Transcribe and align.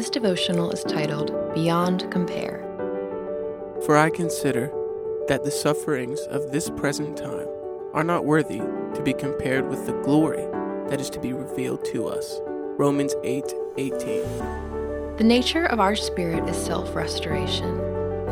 This 0.00 0.08
devotional 0.08 0.70
is 0.70 0.82
titled 0.82 1.30
Beyond 1.52 2.10
Compare. 2.10 2.64
For 3.84 3.98
I 3.98 4.08
consider 4.08 4.72
that 5.28 5.44
the 5.44 5.50
sufferings 5.50 6.20
of 6.20 6.52
this 6.52 6.70
present 6.70 7.18
time 7.18 7.46
are 7.92 8.02
not 8.02 8.24
worthy 8.24 8.60
to 8.60 9.02
be 9.04 9.12
compared 9.12 9.68
with 9.68 9.84
the 9.84 9.92
glory 10.00 10.46
that 10.88 11.02
is 11.02 11.10
to 11.10 11.20
be 11.20 11.34
revealed 11.34 11.84
to 11.92 12.08
us. 12.08 12.40
Romans 12.78 13.14
8 13.22 13.44
18. 13.76 13.98
The 15.18 15.24
nature 15.24 15.66
of 15.66 15.80
our 15.80 15.94
spirit 15.94 16.48
is 16.48 16.56
self 16.56 16.96
restoration. 16.96 17.76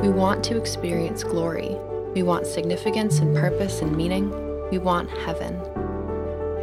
We 0.00 0.08
want 0.08 0.42
to 0.44 0.56
experience 0.56 1.22
glory. 1.22 1.76
We 2.14 2.22
want 2.22 2.46
significance 2.46 3.18
and 3.18 3.36
purpose 3.36 3.82
and 3.82 3.94
meaning. 3.94 4.30
We 4.70 4.78
want 4.78 5.10
heaven. 5.10 5.60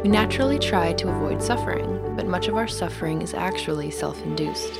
We 0.06 0.12
naturally 0.12 0.60
try 0.60 0.92
to 0.92 1.08
avoid 1.08 1.42
suffering, 1.42 2.14
but 2.14 2.28
much 2.28 2.46
of 2.46 2.54
our 2.54 2.68
suffering 2.68 3.22
is 3.22 3.34
actually 3.34 3.90
self 3.90 4.22
induced. 4.22 4.72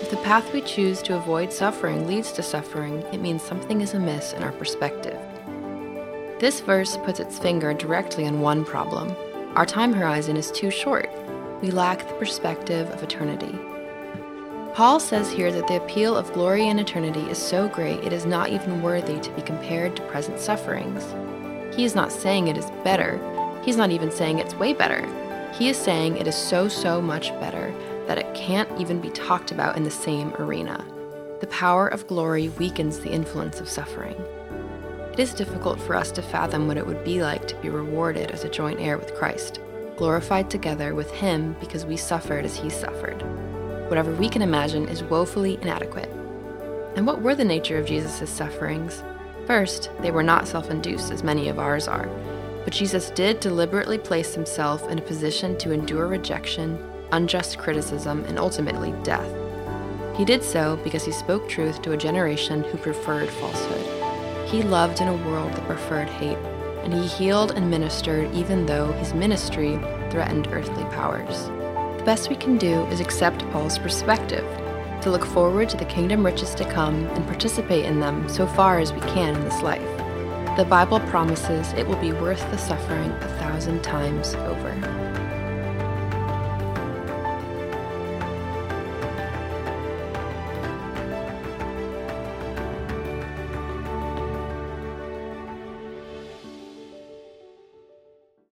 If 0.00 0.08
the 0.08 0.18
path 0.18 0.52
we 0.52 0.60
choose 0.60 1.02
to 1.02 1.16
avoid 1.16 1.52
suffering 1.52 2.06
leads 2.06 2.30
to 2.34 2.44
suffering, 2.44 3.02
it 3.12 3.20
means 3.20 3.42
something 3.42 3.80
is 3.80 3.94
amiss 3.94 4.34
in 4.34 4.44
our 4.44 4.52
perspective. 4.52 5.18
This 6.38 6.60
verse 6.60 6.96
puts 6.98 7.18
its 7.18 7.40
finger 7.40 7.74
directly 7.74 8.24
on 8.24 8.40
one 8.40 8.64
problem. 8.64 9.16
Our 9.56 9.66
time 9.66 9.92
horizon 9.92 10.36
is 10.36 10.52
too 10.52 10.70
short. 10.70 11.10
We 11.60 11.72
lack 11.72 12.06
the 12.06 12.14
perspective 12.14 12.88
of 12.90 13.02
eternity. 13.02 13.58
Paul 14.74 15.00
says 15.00 15.28
here 15.28 15.50
that 15.50 15.66
the 15.66 15.82
appeal 15.82 16.16
of 16.16 16.32
glory 16.34 16.68
and 16.68 16.78
eternity 16.78 17.22
is 17.22 17.38
so 17.38 17.66
great 17.66 18.04
it 18.04 18.12
is 18.12 18.26
not 18.26 18.50
even 18.50 18.80
worthy 18.80 19.18
to 19.18 19.30
be 19.32 19.42
compared 19.42 19.96
to 19.96 20.06
present 20.06 20.38
sufferings. 20.38 21.04
He 21.74 21.84
is 21.84 21.96
not 21.96 22.12
saying 22.12 22.46
it 22.46 22.56
is 22.56 22.70
better, 22.84 23.18
he's 23.62 23.76
not 23.76 23.90
even 23.90 24.10
saying 24.10 24.38
it's 24.38 24.54
way 24.54 24.72
better. 24.72 25.06
He 25.52 25.68
is 25.68 25.76
saying 25.76 26.16
it 26.16 26.26
is 26.26 26.36
so, 26.36 26.68
so 26.68 27.00
much 27.00 27.30
better 27.40 27.74
that 28.06 28.18
it 28.18 28.34
can't 28.34 28.80
even 28.80 29.00
be 29.00 29.10
talked 29.10 29.50
about 29.50 29.76
in 29.76 29.84
the 29.84 29.90
same 29.90 30.32
arena. 30.34 30.84
The 31.40 31.46
power 31.48 31.88
of 31.88 32.06
glory 32.06 32.48
weakens 32.50 33.00
the 33.00 33.10
influence 33.10 33.60
of 33.60 33.68
suffering. 33.68 34.16
It 35.12 35.18
is 35.18 35.34
difficult 35.34 35.80
for 35.80 35.94
us 35.94 36.10
to 36.12 36.22
fathom 36.22 36.66
what 36.66 36.76
it 36.76 36.86
would 36.86 37.04
be 37.04 37.22
like 37.22 37.48
to 37.48 37.56
be 37.56 37.68
rewarded 37.68 38.30
as 38.30 38.44
a 38.44 38.48
joint 38.48 38.80
heir 38.80 38.98
with 38.98 39.14
Christ, 39.14 39.60
glorified 39.96 40.48
together 40.48 40.94
with 40.94 41.10
Him 41.10 41.56
because 41.60 41.84
we 41.84 41.96
suffered 41.96 42.44
as 42.44 42.56
He 42.56 42.70
suffered. 42.70 43.20
Whatever 43.88 44.12
we 44.12 44.28
can 44.28 44.42
imagine 44.42 44.88
is 44.88 45.02
woefully 45.02 45.58
inadequate. 45.60 46.10
And 46.94 47.06
what 47.06 47.20
were 47.20 47.34
the 47.34 47.44
nature 47.44 47.78
of 47.78 47.86
Jesus' 47.86 48.30
sufferings? 48.30 49.02
First, 49.46 49.90
they 50.00 50.10
were 50.10 50.22
not 50.22 50.46
self 50.46 50.70
induced, 50.70 51.10
as 51.10 51.24
many 51.24 51.48
of 51.48 51.58
ours 51.58 51.88
are, 51.88 52.08
but 52.68 52.76
Jesus 52.76 53.08
did 53.08 53.40
deliberately 53.40 53.96
place 53.96 54.34
himself 54.34 54.90
in 54.90 54.98
a 54.98 55.00
position 55.00 55.56
to 55.56 55.72
endure 55.72 56.06
rejection, 56.06 56.78
unjust 57.12 57.56
criticism, 57.56 58.22
and 58.26 58.38
ultimately 58.38 58.92
death. 59.02 59.34
He 60.14 60.26
did 60.26 60.42
so 60.44 60.78
because 60.84 61.02
he 61.02 61.10
spoke 61.10 61.48
truth 61.48 61.80
to 61.80 61.92
a 61.92 61.96
generation 61.96 62.62
who 62.62 62.76
preferred 62.76 63.30
falsehood. 63.30 64.50
He 64.50 64.62
loved 64.62 65.00
in 65.00 65.08
a 65.08 65.16
world 65.16 65.50
that 65.54 65.64
preferred 65.64 66.10
hate, 66.10 66.36
and 66.84 66.92
he 66.92 67.06
healed 67.06 67.52
and 67.52 67.70
ministered 67.70 68.30
even 68.34 68.66
though 68.66 68.92
his 68.92 69.14
ministry 69.14 69.76
threatened 70.10 70.48
earthly 70.48 70.84
powers. 70.94 71.44
The 71.96 72.04
best 72.04 72.28
we 72.28 72.36
can 72.36 72.58
do 72.58 72.84
is 72.88 73.00
accept 73.00 73.50
Paul's 73.50 73.78
perspective, 73.78 74.44
to 75.00 75.10
look 75.10 75.24
forward 75.24 75.70
to 75.70 75.78
the 75.78 75.86
kingdom 75.86 76.22
riches 76.22 76.54
to 76.56 76.70
come 76.70 77.06
and 77.06 77.26
participate 77.26 77.86
in 77.86 77.98
them 77.98 78.28
so 78.28 78.46
far 78.46 78.78
as 78.78 78.92
we 78.92 79.00
can 79.00 79.36
in 79.36 79.44
this 79.44 79.62
life. 79.62 79.97
The 80.58 80.64
Bible 80.64 80.98
promises 80.98 81.72
it 81.74 81.86
will 81.86 82.00
be 82.00 82.10
worth 82.10 82.40
the 82.50 82.58
suffering 82.58 83.12
a 83.12 83.28
thousand 83.38 83.80
times 83.84 84.34
over. 84.34 85.27